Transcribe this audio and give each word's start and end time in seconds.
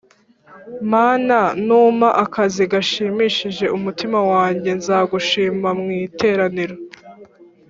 Mana 0.91 1.39
numpa 1.65 2.09
akazi 2.23 2.63
gashimishije 2.73 3.65
umutima 3.77 4.19
wanjye 4.31 4.69
nzagushima 4.79 5.69
mwiteraniro 5.79 6.75